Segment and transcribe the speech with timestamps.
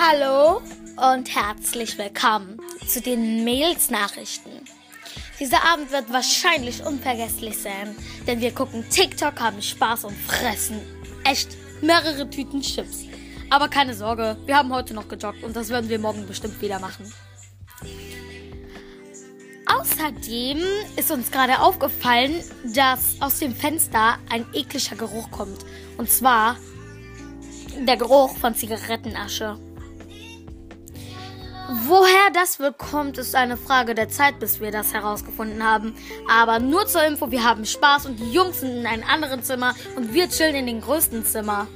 [0.00, 0.62] Hallo
[1.12, 4.50] und herzlich willkommen zu den Mails-Nachrichten.
[5.40, 10.80] Dieser Abend wird wahrscheinlich unvergesslich sein, denn wir gucken TikTok, haben Spaß und fressen
[11.24, 13.06] echt mehrere Tüten Chips.
[13.50, 16.78] Aber keine Sorge, wir haben heute noch gejoggt und das werden wir morgen bestimmt wieder
[16.78, 17.12] machen.
[19.66, 20.58] Außerdem
[20.96, 22.36] ist uns gerade aufgefallen,
[22.72, 25.64] dass aus dem Fenster ein ekliger Geruch kommt.
[25.96, 26.56] Und zwar
[27.80, 29.58] der Geruch von Zigarettenasche.
[31.88, 35.96] Woher das wohl kommt, ist eine Frage der Zeit, bis wir das herausgefunden haben.
[36.30, 39.74] Aber nur zur Info, wir haben Spaß und die Jungs sind in einem anderen Zimmer
[39.96, 41.66] und wir chillen in dem größten Zimmer.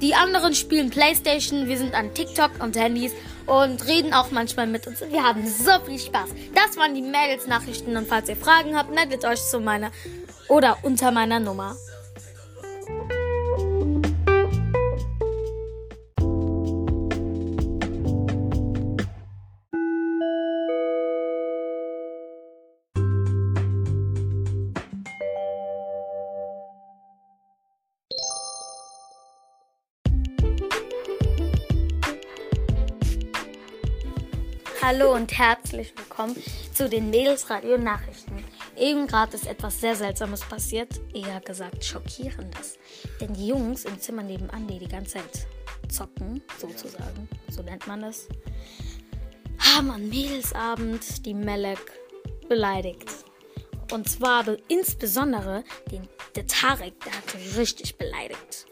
[0.00, 3.10] Die anderen spielen Playstation, wir sind an TikTok und Handys
[3.46, 6.30] und reden auch manchmal mit uns wir haben so viel Spaß.
[6.54, 9.90] Das waren die Mädels-Nachrichten und falls ihr Fragen habt, meldet euch zu meiner
[10.48, 11.74] oder unter meiner Nummer.
[34.88, 36.36] Hallo und herzlich willkommen
[36.72, 38.44] zu den Mädelsradio Nachrichten.
[38.78, 42.78] Eben gerade ist etwas sehr Seltsames passiert, eher gesagt schockierendes.
[43.20, 45.48] Denn die Jungs im Zimmer nebenan, die die ganze Zeit
[45.88, 48.28] zocken, sozusagen, so nennt man es,
[49.58, 51.80] haben am Mädelsabend die Melek
[52.48, 53.10] beleidigt.
[53.90, 58.66] Und zwar insbesondere den der Tarek, der hat sie richtig beleidigt.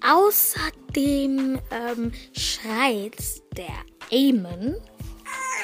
[0.00, 4.76] Außerdem ähm, schreit der Eamon,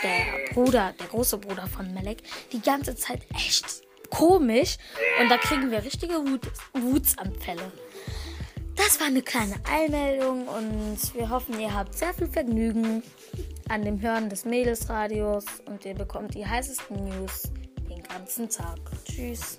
[0.05, 4.77] der Bruder, der große Bruder von Melek, die ganze Zeit echt komisch.
[5.21, 7.73] Und da kriegen wir richtige Wut, Wutsanfälle.
[8.77, 13.03] Das war eine kleine Einmeldung und wir hoffen, ihr habt sehr viel Vergnügen
[13.69, 17.45] an dem Hören des Mädelsradios und ihr bekommt die heißesten News
[17.89, 18.79] den ganzen Tag.
[19.05, 19.59] Tschüss.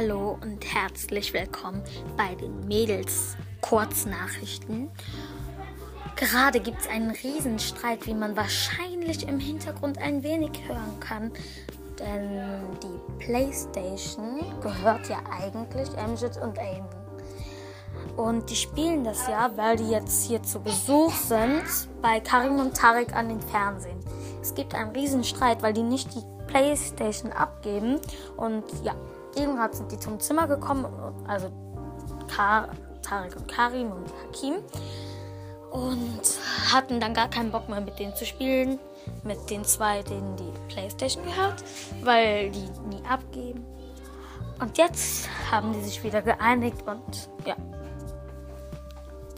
[0.00, 1.82] Hallo und herzlich willkommen
[2.16, 4.90] bei den Mädels Kurznachrichten.
[6.16, 11.30] Gerade gibt es einen Riesenstreit, wie man wahrscheinlich im Hintergrund ein wenig hören kann.
[11.98, 16.86] Denn die Playstation gehört ja eigentlich Amjad und Aim.
[18.16, 21.62] Und die spielen das ja, weil die jetzt hier zu Besuch sind
[22.00, 24.00] bei Karim und Tarek an den Fernsehen.
[24.40, 28.00] Es gibt einen Riesenstreit, weil die nicht die Playstation abgeben.
[28.38, 28.94] Und ja,
[29.34, 30.86] Irgendwann sind die zum Zimmer gekommen,
[31.26, 31.50] also
[32.28, 32.68] Kar
[33.02, 34.56] Tarek und Karim und Hakim.
[35.70, 36.20] Und
[36.72, 38.78] hatten dann gar keinen Bock mehr mit denen zu spielen.
[39.24, 41.64] Mit den zwei, denen die Playstation gehört,
[42.02, 43.64] weil die nie abgeben.
[44.60, 47.56] Und jetzt haben die sich wieder geeinigt und ja.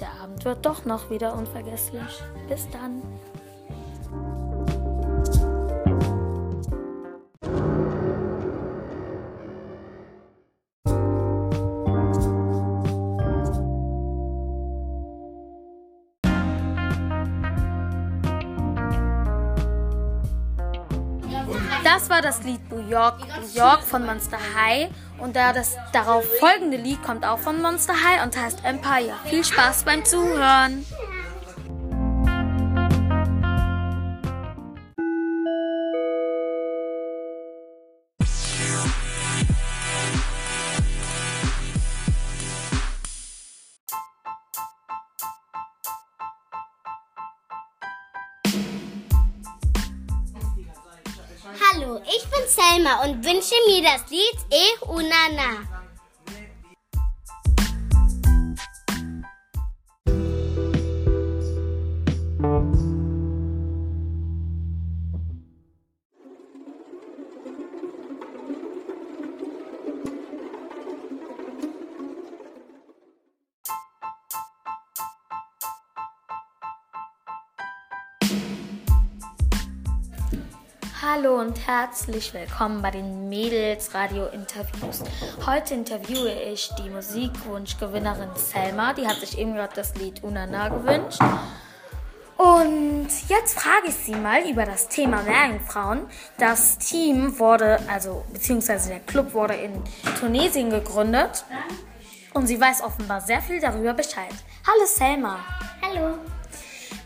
[0.01, 2.23] Der Abend wird doch noch wieder unvergesslich.
[2.49, 3.03] Bis dann.
[21.95, 24.89] Das war das Lied New York, New York von Monster High.
[25.19, 29.13] Und da das darauf folgende Lied kommt auch von Monster High und heißt Empire.
[29.27, 30.87] Viel Spaß beim Zuhören.
[52.43, 55.81] Bin Selma und wünsche mir das Lied E Unana.
[81.04, 85.02] Hallo und herzlich willkommen bei den Mädels Radio Interviews.
[85.44, 88.93] Heute interviewe ich die Musikwunschgewinnerin Selma.
[88.93, 91.19] Die hat sich eben gerade das Lied Unana gewünscht.
[92.37, 96.06] Und jetzt frage ich Sie mal über das Thema Meerjungfrauen.
[96.38, 99.82] Das Team wurde, also beziehungsweise der Club wurde in
[100.20, 101.44] Tunesien gegründet.
[102.32, 104.34] Und sie weiß offenbar sehr viel darüber Bescheid.
[104.69, 105.40] Hallo Selma.
[105.84, 106.19] Hallo.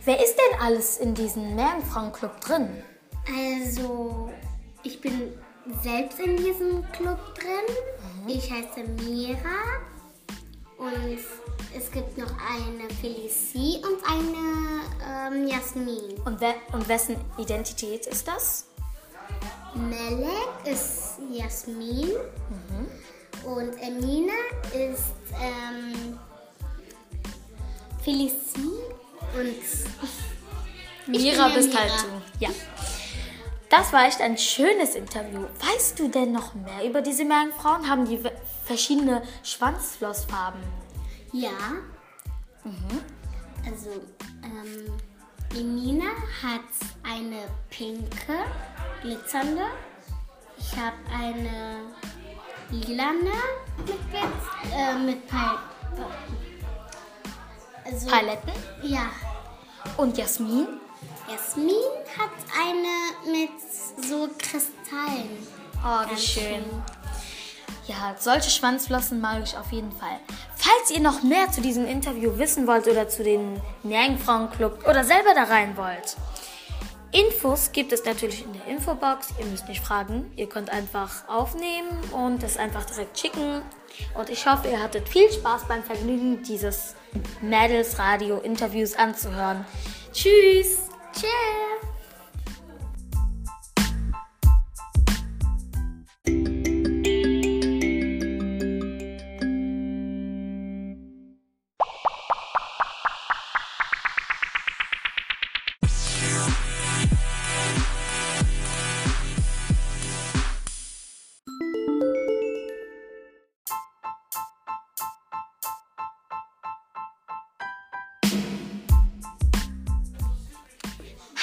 [0.04, 2.82] Wer ist denn alles in diesem Meerjungfrauenclub drin?
[3.28, 4.30] Also,
[4.82, 5.32] ich bin
[5.82, 7.76] selbst in diesem Club drin.
[8.28, 9.82] Ich heiße Mira.
[10.78, 11.18] Und
[11.76, 16.20] es gibt noch eine Felicie und eine ähm, Jasmin.
[16.24, 18.66] Und, wer, und wessen Identität ist das?
[19.74, 20.30] Melek
[20.64, 22.10] ist Jasmin.
[23.44, 24.32] Und Emina
[24.72, 26.18] ist ähm,
[28.02, 28.72] Felicie.
[29.34, 29.56] Und
[31.06, 32.02] Mira bist halt Mira.
[32.02, 32.44] du.
[32.44, 32.50] Ja.
[33.76, 35.44] Das war echt ein schönes Interview.
[35.60, 37.86] Weißt du denn noch mehr über diese Meerjungfrauen?
[37.88, 38.18] Haben die
[38.64, 40.60] verschiedene Schwanzflossfarben?
[41.32, 41.50] ja.
[43.64, 43.90] Also,
[44.42, 44.96] ähm,
[45.54, 46.06] Emina
[46.42, 46.62] hat
[47.04, 48.44] eine pinke,
[49.02, 49.62] glitzernde.
[50.56, 51.80] Ich habe eine
[52.70, 53.30] lilane
[53.78, 55.58] mit, Glitz- äh, mit Pal
[57.84, 58.52] also, Paletten?
[58.82, 59.10] Ja.
[59.96, 60.66] Und Jasmin?
[61.28, 61.74] Jasmin
[62.16, 63.50] hat eine mit
[64.04, 65.46] so Kristallen.
[65.84, 66.64] Oh, wie schön.
[67.88, 70.20] Ja, solche Schwanzflossen mag ich auf jeden Fall.
[70.56, 75.34] Falls ihr noch mehr zu diesem Interview wissen wollt oder zu den Meerjungfrauenclub oder selber
[75.34, 76.16] da rein wollt,
[77.12, 79.28] Infos gibt es natürlich in der Infobox.
[79.38, 80.30] Ihr müsst nicht fragen.
[80.36, 83.62] Ihr könnt einfach aufnehmen und das einfach direkt schicken.
[84.14, 86.94] Und ich hoffe, ihr hattet viel Spaß beim Vergnügen, dieses
[87.40, 89.64] Mädels Radio Interviews anzuhören.
[90.12, 90.85] Tschüss!
[91.16, 91.95] Tschüss.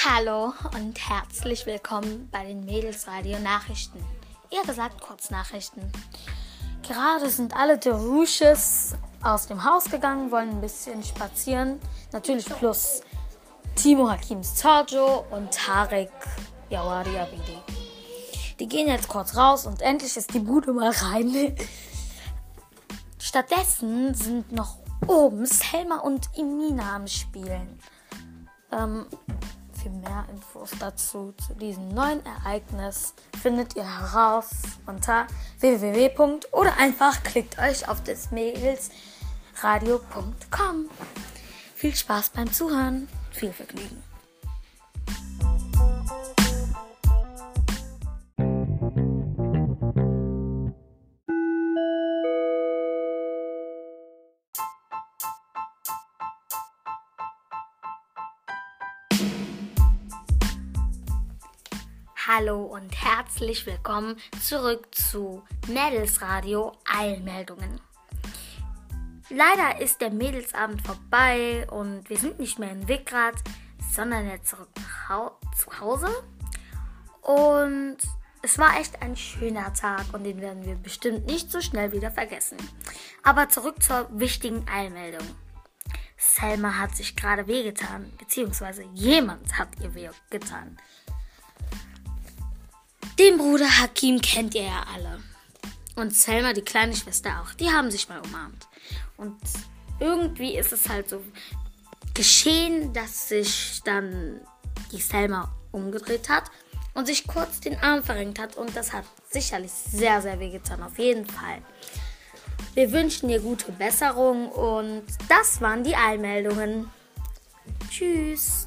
[0.06, 4.04] Hallo und herzlich willkommen bei den Mädels Radio Nachrichten.
[4.50, 5.90] Eher gesagt Kurznachrichten.
[6.82, 11.80] Gerade sind alle Derusches aus dem Haus gegangen, wollen ein bisschen spazieren.
[12.12, 13.00] Natürlich plus
[13.76, 16.12] Timo Hakims Giorgio und Tarek
[16.68, 17.58] Yawari Abidi.
[18.60, 21.56] Die gehen jetzt kurz raus und endlich ist die Bude mal rein.
[23.18, 27.80] Stattdessen sind noch oben Selma und Imina am Spielen.
[28.70, 29.06] Ähm,
[29.84, 34.48] für mehr Infos dazu, zu diesem neuen Ereignis, findet ihr heraus
[34.86, 35.26] unter
[35.60, 36.40] www.
[36.52, 40.88] oder einfach klickt euch auf das Mädelsradio.com.
[41.74, 44.02] Viel Spaß beim Zuhören, viel Vergnügen.
[62.26, 67.82] Hallo und herzlich willkommen zurück zu Mädels Radio Eilmeldungen.
[69.28, 73.34] Leider ist der Mädelsabend vorbei und wir sind nicht mehr in Wickrad,
[73.92, 76.08] sondern jetzt zurück nach Hau zu Hause.
[77.20, 77.98] Und
[78.40, 82.10] es war echt ein schöner Tag und den werden wir bestimmt nicht so schnell wieder
[82.10, 82.56] vergessen.
[83.22, 85.26] Aber zurück zur wichtigen Eilmeldung.
[86.16, 90.78] Selma hat sich gerade wehgetan, beziehungsweise jemand hat ihr wehgetan.
[93.18, 95.20] Den Bruder Hakim kennt ihr ja alle.
[95.94, 97.54] Und Selma, die kleine Schwester auch.
[97.54, 98.66] Die haben sich mal umarmt.
[99.16, 99.36] Und
[100.00, 101.22] irgendwie ist es halt so
[102.12, 104.40] geschehen, dass sich dann
[104.90, 106.50] die Selma umgedreht hat
[106.94, 108.56] und sich kurz den Arm verrenkt hat.
[108.56, 110.82] Und das hat sicherlich sehr, sehr wehgetan.
[110.82, 111.62] Auf jeden Fall.
[112.74, 116.90] Wir wünschen dir gute Besserung und das waren die Eilmeldungen.
[117.88, 118.66] Tschüss.